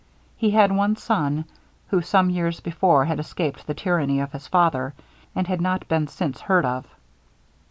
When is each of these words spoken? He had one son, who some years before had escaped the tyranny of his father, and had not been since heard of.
He 0.35 0.49
had 0.49 0.71
one 0.71 0.95
son, 0.95 1.45
who 1.89 2.01
some 2.01 2.31
years 2.31 2.59
before 2.59 3.05
had 3.05 3.19
escaped 3.19 3.67
the 3.67 3.75
tyranny 3.75 4.19
of 4.19 4.31
his 4.31 4.47
father, 4.47 4.95
and 5.35 5.45
had 5.45 5.61
not 5.61 5.87
been 5.87 6.07
since 6.07 6.41
heard 6.41 6.65
of. 6.65 6.87